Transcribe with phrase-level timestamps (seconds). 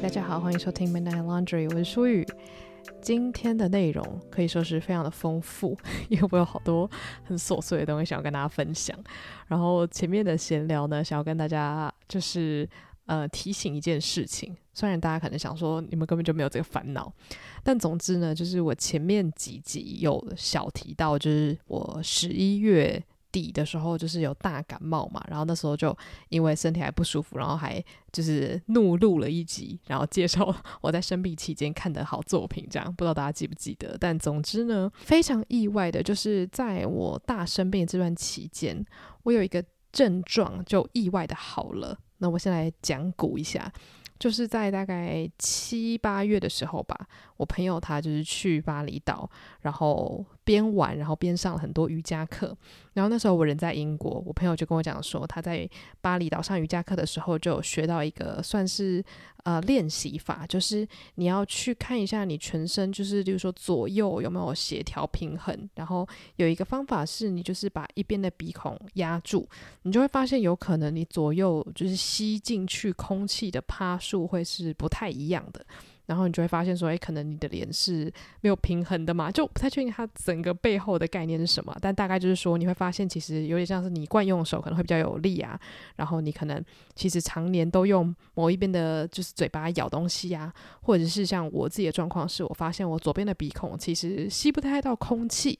[0.00, 2.26] 大家好，欢迎收听 Midnight Laundry，我是舒雨。
[3.00, 6.90] 今天的内容可以说是非常的丰富，因为我有好多
[7.24, 8.98] 很琐碎的东西想要跟大家分享。
[9.46, 12.68] 然后前面的闲聊呢，想要跟大家就是
[13.06, 17.12] 呃提醒一件事情，虽然大家可能想说你们根本就没有这个烦恼，
[17.62, 23.02] 但总之呢，就是我前面几集有小提到，就是我十一月。
[23.32, 25.96] 底的时候就是有大感冒嘛，然后那时候就
[26.28, 27.82] 因为身体还不舒服，然后还
[28.12, 33.96] 就是怒录了一集，然后介绍 我在生病期间看的好作品，这样不知道大家记不记得？
[33.98, 38.84] 但总之呢，非常意外的就是在我大生病这段期间，
[39.22, 41.98] 我有一个症状就意外的好了。
[42.18, 43.72] 那我先来讲古一下。
[44.22, 46.96] 就是在大概七八月的时候吧，
[47.36, 49.28] 我朋友他就是去巴厘岛，
[49.62, 52.56] 然后边玩，然后边上了很多瑜伽课。
[52.92, 55.68] 然后那时候我人在英国，我朋友就跟我讲说，他在
[56.00, 59.04] 巴厘岛上瑜伽课的时候，就学到一个算是
[59.44, 65.68] 呃练习法，就是你要去看一下你全身，就是比如说左右有没有协调平衡。
[65.74, 69.48] 然后有一个方法是你就是把一边的鼻孔压住，
[69.82, 75.64] 你就会发现有可能你左右就是吸进去空气的趴数会是不太一样的，
[76.06, 85.58] 然后你就会发现说，诶，可能你的脸是没有平衡的嘛，就不太确定它整个背后的概念是什么，但大概就是说，你会发现其实有点像是你惯用手可能会比较有力啊，
[85.96, 86.62] 然后你可能
[86.94, 95.58] 其实常年都用某一边的，就是嘴巴咬东西啊，或者是像我自己的状况是，我发现我左边的鼻孔其实吸不太到空气。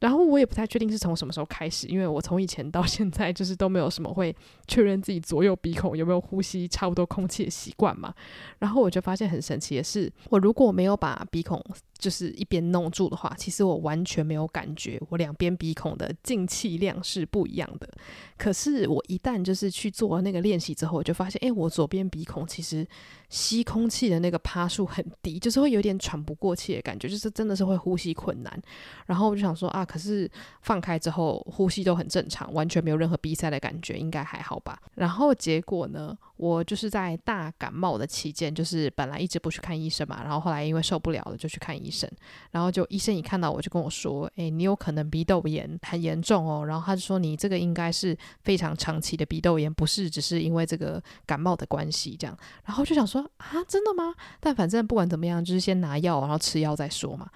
[0.00, 4.34] 然后我也不太确定是从什么时候开始，因为我从以前到现在就是都没有什么会
[4.66, 8.14] 确认自己左右鼻孔有没有呼吸差不多空气的习惯嘛。
[8.58, 11.62] 然后我就发现很神奇的是，我如果没有把鼻孔
[11.98, 17.88] 就是一边弄住的话，其实我完全没有感觉我两边鼻孔的进气量是不一样的。
[18.36, 22.86] 可是我一旦就是去做那个练习之后，我就发现，哎，我左边鼻孔其实
[23.28, 28.62] 吸空气的那个趴数很低，就是会有点喘不过气的感觉，就是真的是会呼吸困难。
[29.06, 29.84] 然后我就想说啊。
[29.88, 30.30] 可是
[30.60, 34.78] 放开之后，呼吸都很正常，完全没有任何鼻塞的感觉，应该还好吧？
[34.96, 42.06] 然后结果呢，我就是在大感冒的期间，就是本来一直不去看医生嘛，然后后来因为受不了了，就去看医生。
[42.50, 57.28] 然后就医生一看到我就跟我说：“诶，你有可能鼻窦炎很严重哦。”然后他就说：“你这个应该是非常长期的鼻窦炎，不是只是因为这个感冒的关系这样。”然后就想说：“啊，真的吗？”但反正不管怎么样，就是先拿药，然后吃药再说嘛。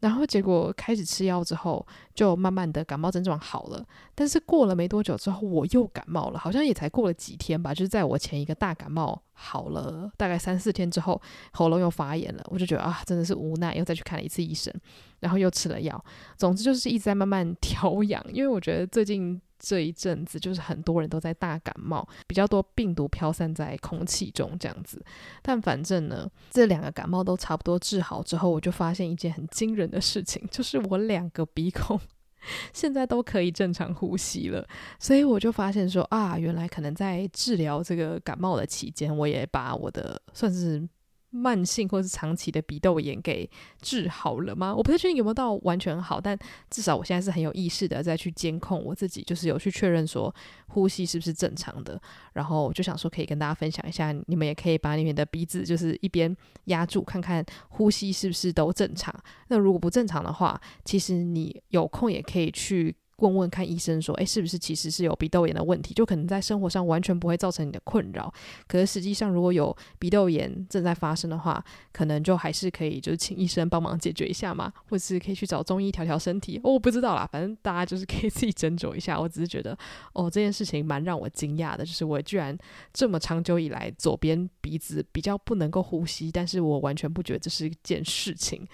[0.00, 3.84] 然后结果开始吃药之后，就慢慢的感冒症状好了。
[4.14, 7.74] 但是过了没多久之后，我又感冒了，好像也才过了几天吧。
[7.74, 11.20] 就是在我前一个大感冒好了大概三四天之后，
[11.52, 12.42] 喉咙又发炎了。
[12.46, 14.72] 我就觉得啊，真的是无奈，又再去看了一次医生，
[15.18, 16.02] 然后又吃了药。
[16.38, 19.38] 总之就是一直在慢慢调养，因为我觉得最近。
[19.60, 25.04] 这一阵子就是很多人都在大感冒，比较多病毒飘散在空气中这样子。
[25.42, 32.00] 但反正呢，这两个感冒都差不多治好之后，我就发现一件很惊人的事情，就是我两个鼻孔
[32.72, 34.66] 现在都可以正常呼吸了。
[34.98, 40.88] 所以我就发现说啊，原来可能在治疗这个感冒的期间，我也把我的算是。
[41.30, 43.48] 慢性或是长期的鼻窦炎给
[43.80, 44.74] 治好了吗？
[44.74, 50.34] 我不太确定有没有到完全好，但至少我现在是很有意识的再去监控我自己，就是有去确认说
[50.68, 52.00] 呼吸是不是正常的。
[52.32, 59.14] 然后就想说可以跟大家分享一下，你们也可以把你们的鼻子就是一边压住，看看呼吸是不是都正常。
[59.48, 62.96] 那如果不正常的话，其实你有空也可以去。
[63.20, 65.94] 问问看医生说，诶，是不是其实是有鼻窦炎的问题？
[65.94, 68.32] 就可能在生活上完全不会造成你的困扰，
[68.66, 76.58] 可是实际上如果有鼻窦炎正在发生的话，可能就还是可以就是请医生帮忙解决一下嘛，或者是可以去找中医调调身体。
[76.64, 79.20] 哦，我不知道啦，反正大家就是可以自己斟酌一下。
[79.20, 79.76] 我只是觉得，
[80.12, 82.56] 哦，这件事情蛮让我惊讶的，就是我居然
[82.92, 88.66] 这么长久以来左边鼻子比较不能够呼吸，但是我完全不觉得这是一件事情。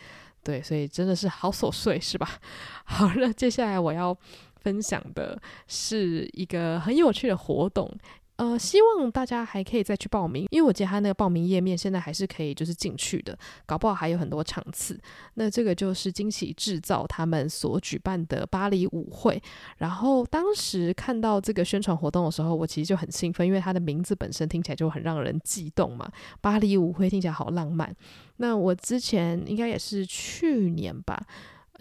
[0.46, 2.38] 对，所以真的是好琐碎，是吧？
[2.86, 4.16] 好了，接下来我要
[4.54, 5.36] 分享的
[5.66, 7.92] 是一个很有趣的活动，
[8.36, 14.98] 呃，希望大家还可以再去报名，因为我记得他那个报名页面现在还是可以就是进去的，搞不好还有很多场次。
[15.34, 19.42] 那这个就是惊喜制造他们所举办的巴黎舞会，
[19.78, 26.10] 然后当时看到这个宣传活动的时候，我其实就很兴奋，因为它的名字本身听起来就很让人激动嘛，
[26.42, 27.94] 巴黎舞会听起来好浪漫。
[28.36, 31.18] 那我之前应该也是去年吧，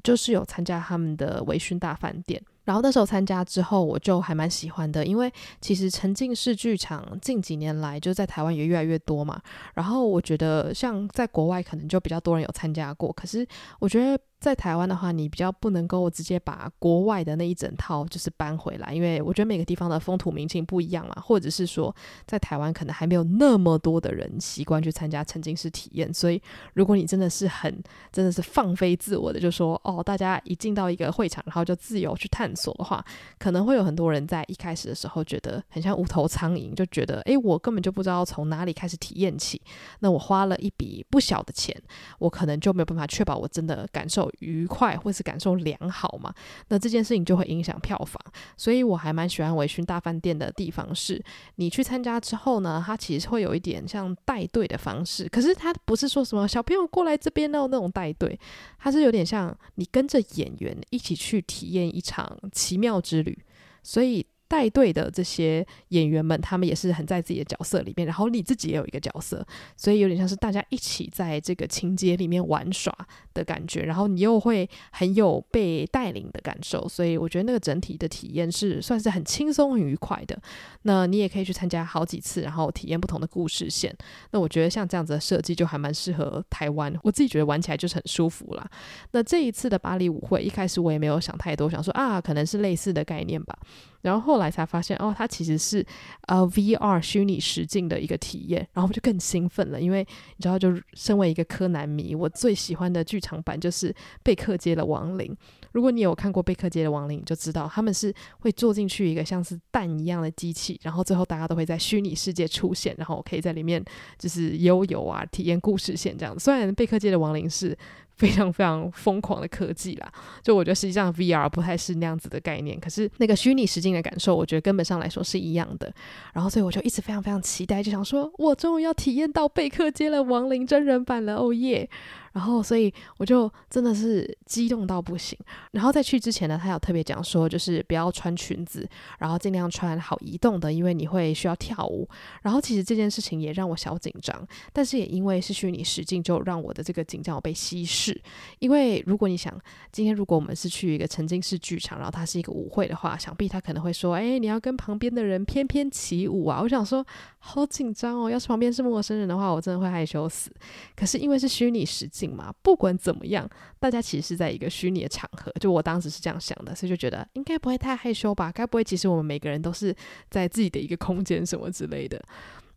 [0.04, 5.32] 就是有参加他们的微醺大饭店，然后那时候参加之后，我就还蛮喜欢的，因为
[5.62, 9.42] 其实沉浸式剧场近几年来就在台湾也越来越多嘛。
[9.74, 13.48] 然后我觉得像在国外可能就比较多人有参加过，可是
[13.80, 21.94] 我觉得在台湾的话，你比较不能够直接把国外的那一整套就是搬回来，因为我觉得每个地方的风土民情不一样嘛，或者是说
[22.28, 26.40] 在台湾可能还没有那么多的人习惯去参加沉浸式体验，所以
[26.76, 27.82] 如果你真的是很
[28.12, 33.04] 真的是放飞自我的，就说哦，大家一进到一个会场，然后就自由去探索的话，
[33.40, 39.60] 可能会有很多人在一开始的时候觉得很像无头苍蝇，就觉得诶，我根本就不知道从哪里开始体验起，
[40.02, 41.76] 那我花了一笔不小的钱，
[42.20, 46.34] 我可能就没有办法确保我真的感受愉快或是感受良好嘛。
[46.70, 48.20] 那这件事情就会影响票房，
[48.58, 51.24] 所以我还蛮喜欢微醺大饭店的地方是，
[51.56, 58.40] 你去参加之后呢，它其实会有一点像带队的方式，可是它不是说什么小朋友过来这边哦那种带队，
[58.80, 63.38] 它是有点像你跟着演员一起去体验一场奇妙之旅，
[63.84, 64.26] 所以。
[64.48, 69.46] 带队的这些演员们，他们也是很在自己的角色里面，然后你自己也有一个角色，
[69.76, 72.96] 所以有点像是大家一起在这个情节里面玩耍
[73.34, 80.40] 的感觉，然后你又会很有被带领的感受，所以我觉得那个整体的体验是算是很轻松、很愉快的。
[80.84, 83.96] 那你也可以去参加好几次，然后体验不同的故事线。
[84.32, 88.70] 那我觉得像这样子的设计就还蛮适合台湾，我自己觉得玩起来就是很舒服啦。
[89.12, 93.58] 那这一次的巴黎舞会，一开始我也没有想太多，想说啊，可能是类似的概念吧。
[94.06, 95.84] 然后后来才发现，哦，它其实是
[96.28, 100.06] 呃 VR 虚拟实境的一个体验，然后我就更兴奋了，因为
[100.38, 103.92] 你知道，就身为一个柯南迷，我最喜欢的剧场版就是
[104.22, 105.28] 《贝克街的亡灵》。
[105.72, 113.84] 如果你有看过《贝克街的亡灵》，你就知道他们是会坐进去一个像是蛋一样的机器，然后最后大家都会在虚拟世界出现，然后可以在里面
[114.20, 116.40] 就是悠游啊，体验故事线这样。
[116.40, 117.76] 虽然《贝克街的亡灵》是。
[118.16, 125.94] 非常非常疯狂的科技啦，就我觉得实际上 VR 不太是那样子的概念，可是那个虚拟实境的感受，我觉得根本上来说是一样的。
[126.34, 131.90] 然后所以我就一直非常非常期待，就想说我终于要体验到贝克街的亡灵真人版了，哦耶！
[132.36, 135.40] 然后，所以我就真的是激动到不行。
[135.72, 138.86] 然后在去之前呢，他有特别讲说，就是不要穿裙子，
[139.20, 142.06] 然后尽量穿好移动的，因为你会需要跳舞。
[142.42, 148.22] 然后其实这件事情也让我小紧张，但是也因为是虚拟实境，就让我的这个紧张有被稀释。
[148.60, 149.58] 因为如果你想，
[149.94, 157.06] 今天如果我们是去一个沉浸式剧场，然后它是一个舞会的话，想必他可能会说：“哎，你要跟旁边的人翩翩起舞啊！”我想说，
[157.40, 158.30] 好紧张哦。
[158.30, 160.52] 要是旁边是陌生人的话，我真的会害羞死。
[160.98, 162.25] 可是因为是虚拟实境。
[162.62, 163.50] 不管怎么样，
[163.80, 168.52] 大家其实是在一个虚拟的场合，就我当时是这样想的，所以就觉得应该不会太害羞吧？
[168.52, 169.96] 该不会其实我们每个人都是
[170.30, 172.22] 在自己的一个空间什么之类的？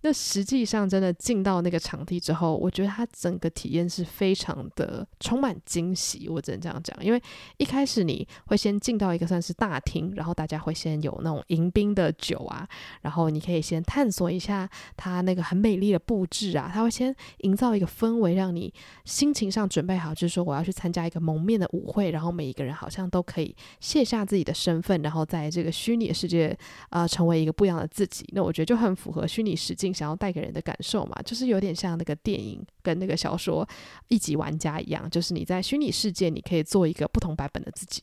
[0.02, 6.28] 那实际上，真的进到那个场地之后，我觉得它整个体验是非常的充满惊喜。
[6.28, 7.20] 我只能这样讲，因为
[7.56, 12.64] 一开始你会先进到一个算是大厅，然后大家会先有那种迎宾的酒啊，
[13.02, 18.72] 然后你可以先探索一下它那个很美丽的布置啊，它会先营造一个氛围，让你
[19.04, 26.56] 心情上准备好，就是说我要去参加一个蒙面的舞会，然后每一个人好像都可以卸下自己的身份，然后在这个虚拟的世界
[26.90, 28.24] 啊、成为一个不一样的自己。
[28.32, 29.87] 那我觉得就很符合虚拟实境。
[29.92, 33.64] 想要带给人的感受嘛，就是有点像那个电影跟那个小说
[34.08, 38.02] 《一级玩家》一样，就是你在虚拟世界，你可以做一个不同版本的自己。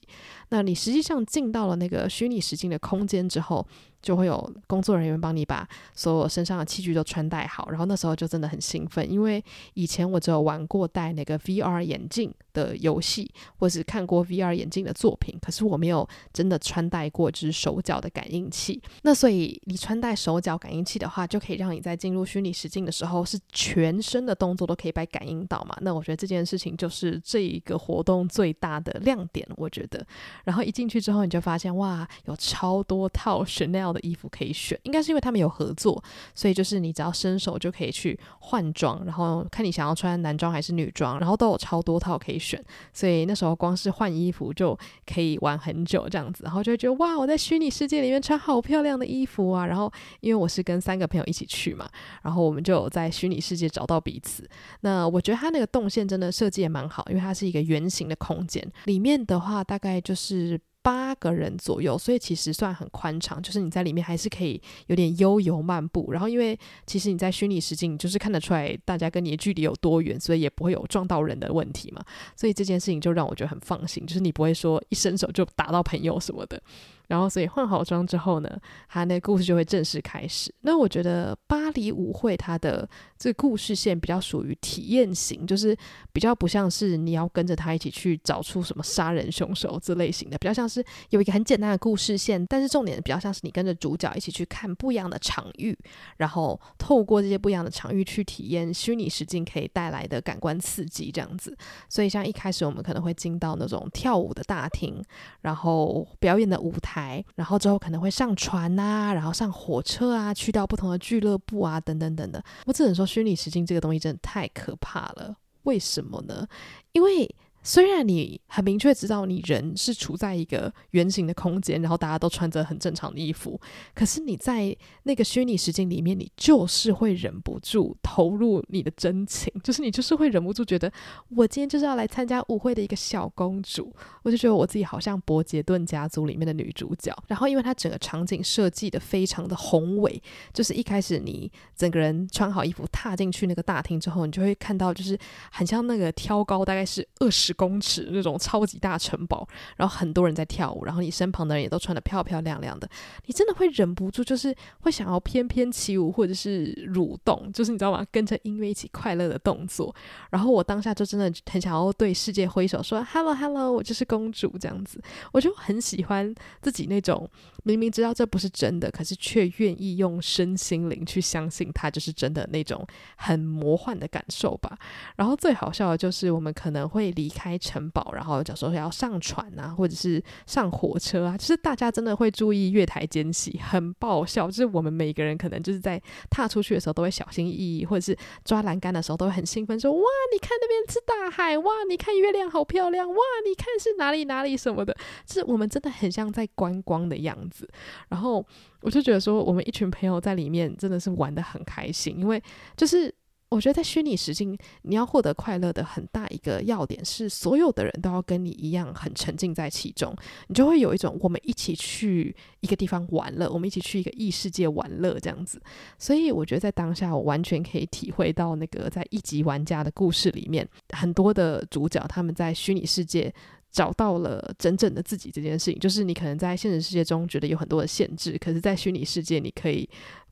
[0.49, 3.65] 那你实际上进到了那个虚拟实境的空间之后，
[4.01, 9.43] 就会有工作人员帮你把所有身上的器具都穿戴好，然后那时候就真的很兴奋，因为
[9.73, 13.29] 以前我只有玩过戴那个 VR 眼镜的游戏，
[13.59, 18.81] 或是看过 VR 眼镜的作品，可是我没有真的穿戴过就是手脚的感应器。
[19.03, 25.77] 那所以你穿戴手脚感应器的话，就可以让你在进入虚拟实境的时候，是全身的动作都可以被感应到嘛。
[25.81, 30.05] 那我觉得这件事情就是这一个活动最大的亮点，我觉得。
[30.45, 36.01] 然后一进去之后，你就发现哇，有超多套 Chanel 的衣服可以选，应该是因为他们有合作，
[36.33, 51.89] 所以就是你只要伸手就可以去换装，然后看你想要穿男装还是女装，然后都有超多套可以选，所以那时候光是换衣服就可以玩很久这样子，然后就会觉得哇，我在虚拟世界里面穿好漂亮的衣服啊，然后因为我是跟三个朋友一起去嘛，
[52.21, 54.47] 然后我们就有在虚拟世界找到彼此。
[54.81, 60.59] 那我觉得它那个动线真的设计也蛮好，因为它是一个圆形的空间，里面的话大概就是。
[60.85, 66.11] 八个人左右，所以其实算很宽敞，就是你在里面还是可以有点悠游漫步。
[66.11, 72.05] 然后，因为其实你在虚拟实境，就是看得出来大家跟你的距离有多远，所以也不会有撞到人的问题嘛。
[72.35, 76.61] 所以这件事情就让我觉得很放心，就是你不会说一伸手就打到朋友什么的。
[77.07, 78.49] 然后所以换好妆之后呢，
[78.87, 80.53] 他那故事就会正式开始。
[80.61, 85.75] 那我觉得巴黎舞会它的这故事线比较属于体验型，就是
[86.11, 95.77] 比较不像是你要跟着他一起去找出什么杀人凶手这类型的，比较像是有一个很简单的故事线，但是重点比较像是你跟着主角一起去看不一样的场域，
[96.17, 101.55] 然后透过这些不一样的场域去体验虚拟实境可以带来的感官刺激，这样子。
[101.87, 105.01] 所以像一开始我们可能会进到那种跳舞的大厅，
[105.41, 112.41] 然后表演的舞台，然后之后可能会上船啊，然后上火车啊，去到不同的俱乐部啊，等等等等。
[112.65, 115.37] 我只能说，虚拟实境这个东西真的太可怕了。
[115.63, 116.47] 为什么呢？
[116.91, 117.35] 因为
[117.65, 123.59] 虽然你很明确知道你人是处在一个圆形的空间，然后大家都穿着很正常的衣服，
[123.95, 130.91] 可是你在那个虚拟实境里面，你就是会忍不住投入你的真情，就是你就是会忍不住觉得，
[131.35, 133.91] 我今天就是要来参加舞会的一个小公主，
[134.21, 137.11] 我就觉得我自己好像伯杰顿家族里面的女主角。
[137.27, 140.21] 然后因为它整个场景设计的非常的宏伟，
[140.53, 145.17] 就是一开始你整个人穿好衣服踏进去那个大厅之后，你就会看到就是
[145.51, 149.47] 很像那个挑高大概是二十公尺那种超级大城堡，
[149.77, 152.87] 然后很多人在跳舞，然后你身旁的人也都穿得漂漂亮亮的，
[153.25, 158.05] 你真的会忍不住，就是会想要翩翩起舞，或者是蠕动，就是你知道吗？
[158.11, 159.93] 跟着音乐一起快乐的动作。
[160.29, 165.01] 然后我当下就真的很想要对世界挥手说 “hello hello”，我就是公主这样子。
[165.31, 167.29] 我就很喜欢自己那种
[167.63, 172.85] 明明知道这不是真的，可是却愿意用身心灵去相信它就是真的那种
[173.17, 174.77] 很魔幻的感受吧。
[175.15, 184.47] 然后最好笑的就是我们可能会离开开城堡，然后假如说要上船啊，或者是上火车啊，就是大家真的会注意月台间隙，很爆笑。
[184.47, 190.01] 就是我们每个人可能就是在踏出去的时候都会小心翼翼，或者是抓栏杆的时候都会很兴奋，说：“哇，
[190.33, 193.15] 你看那边是大海，哇，你看月亮好漂亮，哇，
[193.47, 197.69] 你看是哪里哪里什么的。”就是我们真的很像在观光的样子。
[198.09, 198.43] 然后
[198.81, 202.41] 我就觉得说，我们一群朋友在里面真的是玩得很开心，因为
[202.75, 203.13] 就是。
[203.55, 210.13] 我觉得在虚拟实境，你要获得快乐的很大一个要点是，所有的人都要跟你一样很沉浸在其中，
[210.47, 215.61] 你就会有一种我们一起去一个地方玩乐，我们一起去一个异世界玩乐这样子。
[215.97, 223.33] 所以我觉得在当下，我完全可以体会到那个在一级玩家的故事里面，很多的主角他们在虚拟世界
[223.71, 229.89] 找到了真正的自己这件事情，就是你可能在现实世界中觉得有很多的限制，可是在虚拟世界你可以。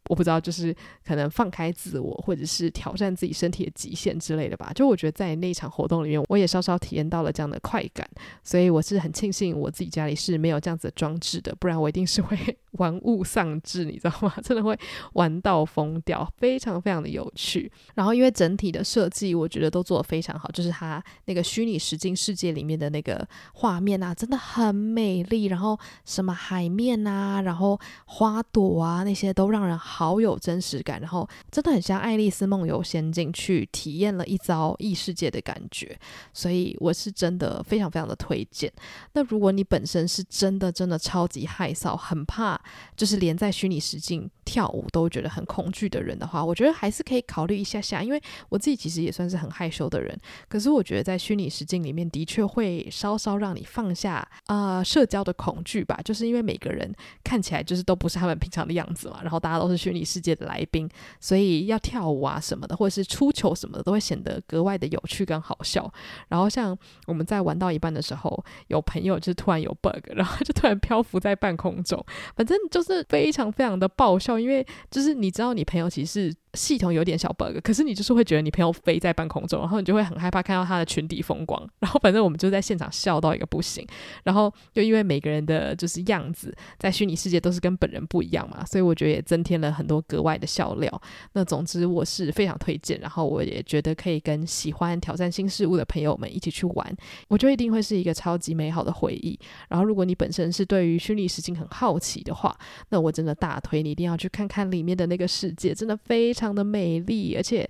[0.10, 4.72] 我不知道，就是可能放开自我，或者是挑战自己身体的极限之类的吧。
[4.76, 8.06] 就我觉得在那场活动里面，我也稍稍体验到了这样的快感，
[8.44, 12.38] 所以我是很庆幸我自己家里是没有这样子的装置的，不然我一定是会
[12.74, 14.34] 玩物丧志，你知道吗？
[14.44, 14.78] 真的会
[15.14, 17.72] 玩到疯掉，非常非常的有趣。
[17.96, 25.46] 然后因为整体的设计，我觉得都做得非常好，就是它那个虚拟实境世界里面的那个画面啊，真的很美丽。
[25.46, 29.78] 然后什么海面啊，然后花朵啊，那些都让人。
[29.96, 35.96] 好有真实感，然后真的很像《爱丽丝梦游仙境》去体验了一遭异世界的感觉，
[36.34, 38.72] 所以我是真的非常非常的推荐。
[39.14, 42.60] 那如果你本身是真的真的超级害臊，很怕
[42.96, 48.02] 就是连在虚拟实境跳舞都觉得很恐惧的人的话，我觉得还是可以考虑一下下。
[48.02, 48.20] 因为
[48.50, 56.92] 我自己其实也算是很害羞的人，可是我觉得在虚拟实境里面的确会稍稍让你放下呃社交的恐惧吧，就是因为每个人
[57.24, 59.74] 看起来就是都不是他们平常的样子嘛，然后大家都是。
[59.84, 60.88] 虚拟世界的来宾，
[61.20, 65.92] 所以要跳舞啊什么的，或者是出糗什么的，都会显得格外的有趣跟好笑。
[66.30, 72.02] 然后像我们在玩到一半的时候，有朋友就突然有 bug，然后就突然漂浮在半空中，
[72.34, 76.43] 反正就是非常非常的爆笑，因为就是你知道你朋友其实是。
[76.54, 83.84] 系统有点小 bug，可是你就是会觉得你朋友飞在半空中，然后你就会很害怕看到他的裙底风光，然后反正我们就在现场笑到一个不行，
[84.24, 91.02] 然后就因为每个人的就是样子在虚拟世界都是跟本人不一样嘛，所以我觉得也增添了很多格外的笑料。
[91.34, 96.96] 那总之我是非常推荐，然后我也觉得可以跟喜欢挑战新事物的朋友们一起去玩，
[97.30, 99.40] 我觉得一定会是一个超级美好的回忆。
[99.70, 102.56] 然后如果你本身是对于虚拟实境很好奇的话，
[102.90, 106.43] 那我真的大推你一定要去看看里面的那个世界，真的非常。
[106.44, 107.68] 非常的美丽，而且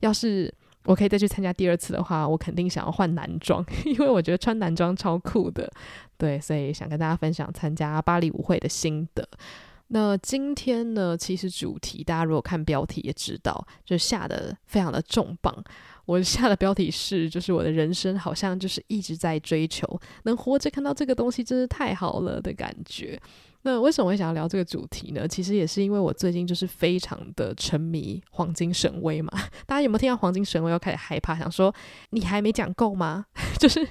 [0.00, 0.50] 要是
[0.86, 5.70] 我可以再去参加第二次的话，我肯定想要换男装， 因为我觉得穿男装超酷的。
[6.16, 9.28] 对，所以想跟大家分享参加巴黎舞会的心得。
[9.88, 15.54] 那今天呢，其实主题大家如果看标题也知道，就下得非常的重磅。
[16.06, 23.20] 我下的标题是，就是我的人生好像就是一直在追求能活着看到这个东西，真是太好了的感觉。
[23.66, 25.26] 那为什么会想要聊这个主题呢？
[25.26, 29.32] 其实也是因为我最近就是非常的沉迷黄金神威嘛。
[29.66, 31.74] 大家有没有听到黄金神威又开始害怕，想说
[32.10, 33.24] 你还没讲够吗？
[33.58, 33.88] 就是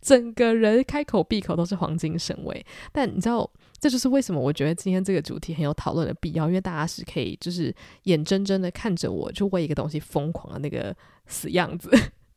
[0.00, 2.66] 整个人开口闭口都是黄金神威。
[2.90, 3.48] 但你知道，
[3.78, 10.92] 这就是为什么我觉得今天这个主题很有讨论的必要，因为大家是可以就是眼睁睁的看着我就为一个东西疯狂的那个
[11.26, 11.88] 死样子。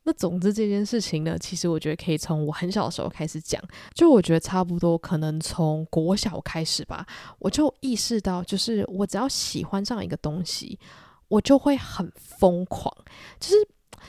[0.07, 3.59] 那总之这件事情呢，其实我觉得可以从我很小的时候开始讲。
[3.93, 7.03] 就我觉得差不多可能从国小开始吧，
[7.39, 10.79] 我就意识到，就是我只要喜欢上一个东西，
[11.27, 12.95] 我就会很疯狂。
[13.39, 13.55] 就是，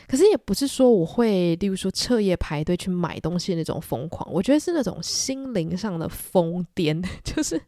[0.07, 4.31] 可是也不是说我会，例如说彻夜排队去买东西那种疯狂。
[4.31, 7.03] 我觉得是那种心灵上的疯癫。
[7.25, 7.59] 就是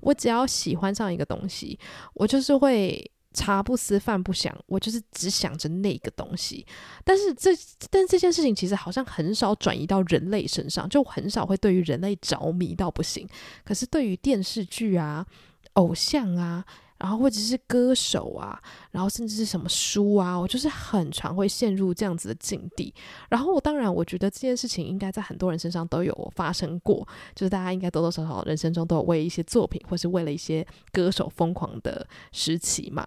[0.00, 1.78] 我只要喜欢上一个东西，
[2.14, 3.08] 我就是会。
[3.36, 6.66] 茶不思饭不想，我就是只想着那个东西。
[7.04, 7.50] 但是这，
[7.90, 13.28] 但这件事情其实好像很少转移到人类身上，就很少会对于人类着迷到不行。
[13.62, 15.26] 可是对于电视剧啊、
[15.74, 16.64] 偶像啊，
[16.98, 18.60] 然后或者是歌手啊，
[18.90, 22.92] 然后甚至是什么书啊，我就是很常会陷入这样子的境地。
[23.28, 33.06] 然后我当然，我觉得这件事情应该在很多人身上都有发生过，就是大家应该多多少少人生中都有为一些作品或是为了一些歌手疯狂的时期嘛。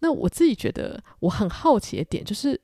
[0.00, 2.60] 那我自己觉得我很好奇的点就是。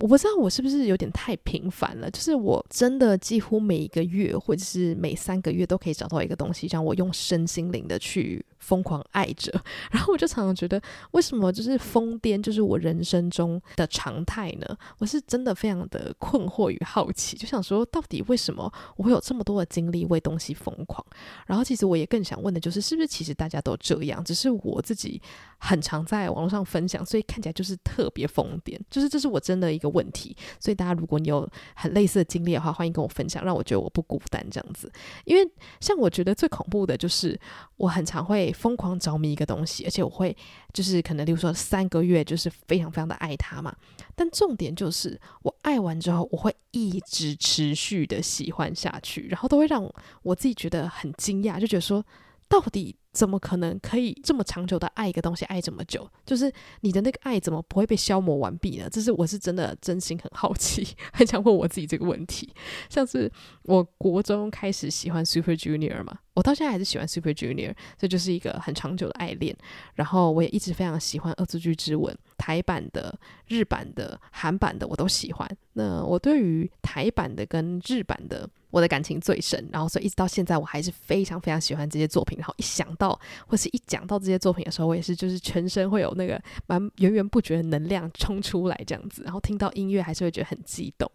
[0.00, 9.50] 我不知道我是不是有点太频繁了，就是我真的几乎每一个月或者是每三个月都可以找到一个东西，让我用身心灵的去疯狂爱着。
[9.90, 10.80] 然后我就常常觉得，
[11.12, 14.76] 为什么就是疯癫就是我人生中的常态呢？
[14.98, 21.04] 我是真的非常的困惑与好奇，就想说到底为什么我会有这么多的精力为东西疯狂？
[21.46, 25.22] 然后其实我也更想问的就是，是不是其实大家都这样，只是我自己
[25.58, 29.94] 很常在网络上分享，所以看起来就是特别疯癫，就是这是我真的一个。
[29.94, 34.90] 问题，所以大家如果你有很类似的经历的话，欢迎跟我分享，让我觉得我不孤单这样子。
[35.24, 37.38] 因为像我觉得最恐怖的就是，
[37.76, 40.34] 我很常会疯狂着迷一个东西，而且我会
[40.72, 43.74] 就是可能，例如说三个月就是非常非常的爱它嘛。
[44.14, 49.86] 但重点就是，我爱完之后，我会一直持续的喜欢下去，然后都会让
[50.22, 52.04] 我自己觉得很惊讶，就觉得说，
[52.48, 52.96] 到底。
[53.14, 56.04] 怎么可能可以这么长久的爱一个东西爱这么久？
[56.26, 58.88] 就是你的那个爱怎么不会被消磨完毕呢？
[58.90, 62.52] 这是我是真的真心很好奇，很想问我自己这个问题。
[62.90, 63.30] 像是
[63.62, 69.56] 我国中开始喜欢 Super Junior 嘛，我到现在还是喜欢 Super Junior，这就是一个很长久的爱恋。
[69.94, 75.48] 然后我也一直非常喜欢《恶作剧之吻》，台版的、日版的、韩版的我都喜欢。
[75.72, 78.48] 那我对于台版的跟日版的。
[78.74, 82.36] 我的感情最深，然后所以一直到现在，我还是非常非常喜欢这些作品。
[82.36, 89.22] 然后一想到或是一讲到这些作品的时候，我也是就是全身会有那个蛮源源不绝的能量冲出来这样子。
[89.22, 91.08] 然后听到音乐还是会觉得很激动。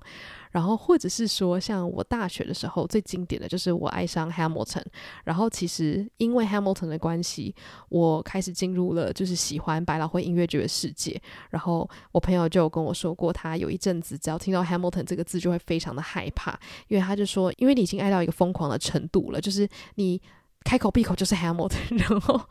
[0.52, 4.84] 然后或者是说，像我大学的时候最经典的就是我爱上 Hamilton。
[5.24, 7.54] 然后其实因为 Hamilton 的关系，
[7.90, 11.22] 我开始进入了就是喜欢百老汇音乐剧的世界。
[11.50, 20.22] 然后我朋友就跟我说过，他有一阵子只要听到 Hamilton 这个字就会非常的害怕，因为他就说，因为你已经爱到一个疯狂的程度了，就是你
[20.64, 22.42] 开口闭口就是 Hamilton，然后。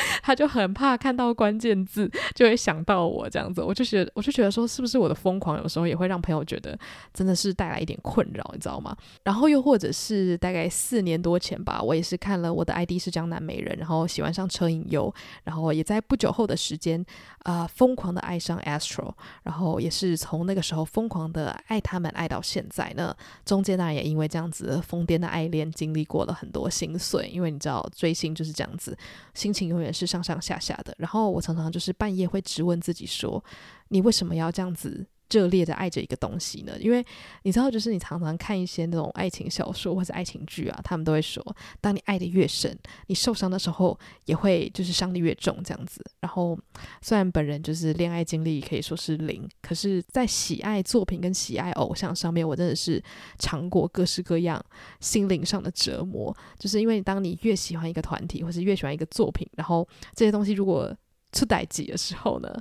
[0.22, 6.78] 他就很怕看到关键字就会想到我这样子，我就觉得我就觉得说，是不是我的疯狂有时候也会让朋友觉得
[7.12, 8.96] 真的是带来一点困扰，你知道吗？
[9.24, 15.12] 然后又或者是大概四年多前吧，我也是看了我的 ID 是江南美人，然后喜欢上车银优，
[15.44, 17.04] 然后也在不久后的时间
[17.44, 23.14] 啊、呃、疯狂的爱上 Astro，然后也是从那个时候疯狂的爱他们爱到现在呢。
[23.44, 28.96] 中间呢也因为这样子疯癫的爱恋，经历过了很多心碎，因为你知道追星就是这样子，
[29.34, 29.87] 心情永远。
[29.92, 33.42] 是上上下下的，然后我常常就是半夜会质问自己说
[33.88, 37.04] ：“你为什么要这样子热烈的爱着一个东西呢？”因为
[37.42, 41.44] 你知道，就是你常常看一些那种爱情小说或者爱情剧啊，他们都会说，
[41.80, 46.04] 当你爱得越深，你受伤的时候也会就是伤得越重这样子。
[46.20, 46.58] 然后
[47.02, 53.02] 虽然本人就是恋爱经历可以说是零，可是在喜爱作品跟喜爱偶像上面，我真的是
[53.38, 54.62] 尝过各式各样
[55.00, 56.36] 心灵上的折磨。
[56.58, 60.94] 就是因为当你越喜欢一个团体，或是越喜欢一个作品，然后这些东西如果
[61.32, 62.54] 出代志的时候呢，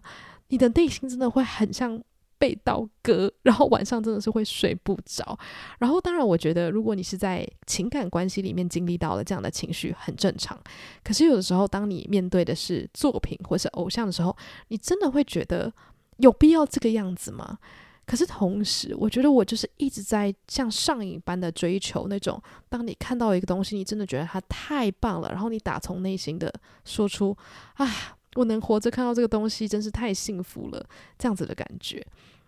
[0.49, 2.01] 你的内心真的会很像。
[2.39, 5.37] 被刀割，然后晚上真的是会睡不着。
[5.79, 10.59] 然后，当然，我觉得如果你是在情感关系里面经历到了这样的情绪，很正常。
[11.03, 14.35] 可是，有的时候，当你面对的是作品或是偶像的时候，
[14.67, 15.73] 你真的会觉得
[16.17, 17.57] 有必要这个样子吗？
[18.05, 26.53] 可是，同时，我觉得我就是一直在像上瘾般的追求那种，当你看到一个东西，你真的觉得它太棒了，然后你打从内心的
[26.85, 27.35] 说出
[27.75, 28.16] “啊”。
[28.37, 30.85] 我能活着看到这个东西，真是太幸福了。
[31.17, 32.05] 这样子的感觉，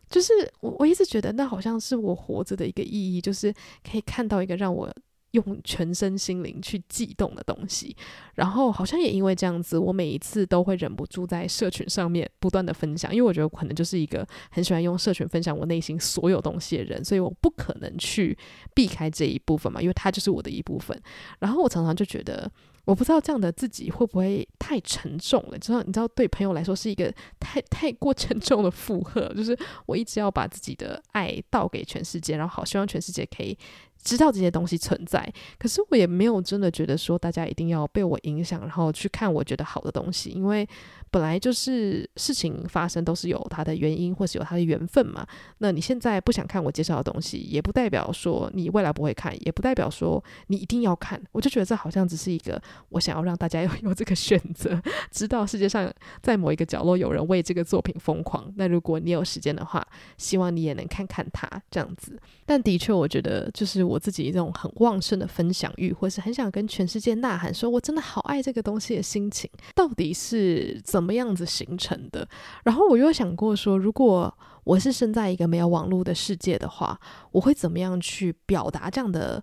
[0.10, 4.89] 就是我我一直觉得那好像是我活着的一个意义，就是可以看到一个让我
[5.32, 7.95] 用全身心灵去悸动的东西，
[8.34, 18.36] 然后好像也因为这样子，我每一次都会忍不住在社群上面不断的分享，因为我觉得可能就是一个很喜欢用社群分享我内心所有东西的人，所以我不可能去
[18.73, 20.99] 避开这一部分嘛，因为它就是我的一部分。
[21.38, 22.52] 然后我常常就觉得，
[22.89, 33.58] 我不知道这样的自己会不会太沉重了，知道你知道对朋友来说是一个太太过沉重的负荷，就是我一直要把自己的爱倒给全世界，然后好希望全世界可以。
[34.02, 35.21] 知道这些东西存在，
[35.58, 40.65] 可是我也没有真的觉得说大家一定要被我影响，然后去看我觉得好的东西，因为
[41.12, 45.28] 本来就是事情发生都是有它的原因，或是有它的缘分嘛。
[45.58, 51.22] 那你现在不想看我介绍的东西，也不代表说你未来不会看，也不代表说你一定要看。
[51.32, 55.91] 我就觉得这好像只是一个我想要让大家有 有这个选择，知道世界上
[56.22, 58.50] 在某一个角落有人为这个作品疯狂。
[58.56, 59.86] 那如果你有时间的话，
[60.17, 62.17] 希望你也能看看它这样子。
[62.45, 63.80] 但的确，我觉得就是。
[63.89, 72.27] 我自己这种很旺盛的分享欲，或是很想跟全世界呐喊，说我真的好爱这个东西的心情，到底是怎怎么样子形成的？
[72.65, 76.99] 然后我又想过说，如果我是生在一个没有网络的世界的话，
[77.31, 79.41] 我会怎么样去表达这样的？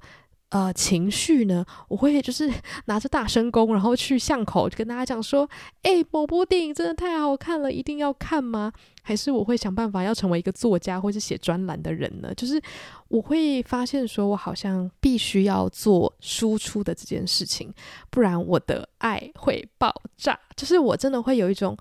[0.51, 2.49] 呃，情绪呢，我会就是
[2.87, 5.49] 拿着大声公，然后去巷口跟大家讲说，
[5.83, 8.73] 哎，某部电影真的太好看了，一定要看吗？
[9.03, 12.33] 还是我会想办法要成为一个作家或是写专栏的人呢？
[12.35, 12.63] 就是
[13.09, 17.73] 我会发现说，我好像必须要做输出的这件事情，
[18.09, 20.39] 不然我的爱会爆炸。
[20.55, 21.77] 就是我真的会有一种，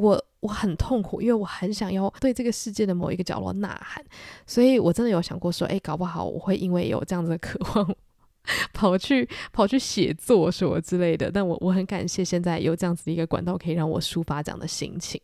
[0.00, 4.04] 我我很痛苦，因为我很想要对这个世界的某一个角落呐喊，
[4.46, 7.96] 所以我真的有想过说，哎，搞不好我会因为有这样子的渴望。
[8.72, 15.20] 跑去跑去写作什么之类的，但我我很感谢现在有这样子的一个管道可以让我抒发这样的心情。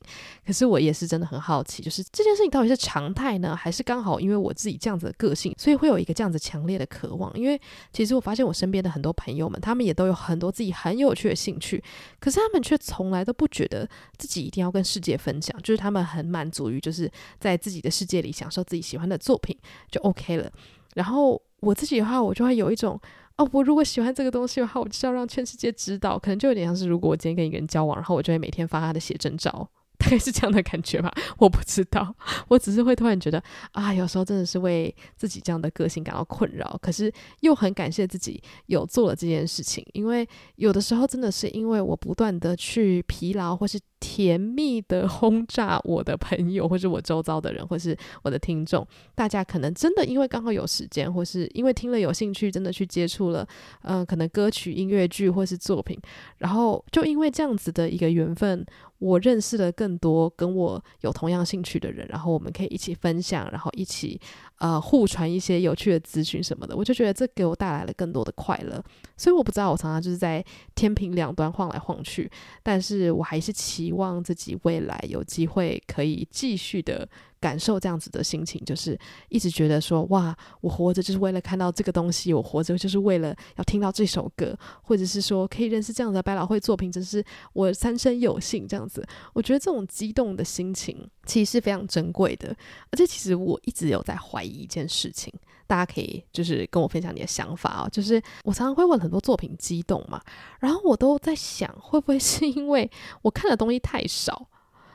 [0.46, 7.32] 可是我也是真的很好奇，就是这件事情到底是常态呢，还是刚好因为我自己这样子的个性，所以会有一个这样子强烈的渴望？
[7.38, 7.60] 因为
[7.92, 11.82] 其实我发现我身边的很多朋友们，他们也都有很多自己很有趣的兴趣，
[12.20, 19.56] 可是他们却从来都不觉得自己一定要跟世界分享，就是他们很满足于就是在自己的世界里享受自己喜欢的作品
[19.90, 20.50] 就 OK 了。
[20.94, 21.40] 然后。
[21.61, 23.00] 我自己的话，我就会有一种
[23.38, 26.18] 哦，我如果喜欢这个东西的话，我就是要让全世界知道。
[26.18, 29.66] 可能就有点像是，如果我今天跟一个人交往，然后我就会每天发他的写真照。
[29.96, 32.14] 大概是这样的感觉吧，我不知道，
[32.48, 53.46] 我只是会突然觉得啊，有时候真的是为自己这样的个性感到困扰，可是又很感谢自己有做了这件事情，因为有的时候真的是因为我不断的去疲劳，或是甜蜜的轰炸我的朋友，或是我周遭的人，或是我的听众，大家可能真的因为刚好有时间，或是因为听了有兴趣，真的去接触了，
[53.83, 55.98] 嗯、可能歌曲、音乐剧或是作品，
[56.38, 58.64] 然后就因为这样子的一个缘分。
[59.00, 64.18] 我认识了更多跟我有同样兴趣的人，然后我们可以一起分享，然后一起
[64.64, 66.74] 呃互传一些有趣的资讯什么的。
[66.74, 68.83] 我就觉得这给我带来了更多的快乐。
[69.14, 70.42] 所以我不知道，我常常就是在
[70.74, 72.31] 天平两端晃来晃去，
[72.62, 77.07] 但是我还是期望自己未来有机会可以继续的。
[77.44, 89.07] 感受这样子的心情，就是一直觉得说，哇，我活着就是为了看到这个东西，我活着就是为了要听到这首歌，或者是说可以认识这样的百老汇作品，真是我三生有幸这样子。
[89.35, 92.48] 我觉得这种激动的心情其实是非常珍贵的，
[92.90, 95.30] 而且其实我一直有在怀疑一件事情，
[95.66, 97.88] 大家可以就是跟我分享你的想法哦。
[97.92, 100.18] 就是我常常会问很多作品激动嘛，
[100.61, 104.48] 然后我都在想，会不会是因为我看的东西太少？